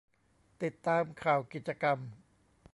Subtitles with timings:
[0.63, 1.97] ติดตามข่าวกิจกรรม